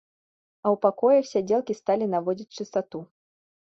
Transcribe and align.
А 0.63 0.71
ў 0.73 0.79
пакоях 0.85 1.29
сядзелкі 1.33 1.79
сталі 1.83 2.11
наводзіць 2.17 2.53
чыстату. 2.57 3.09